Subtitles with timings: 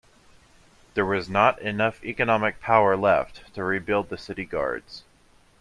[0.95, 5.03] There was not enough economic power left to rebuild the city guards.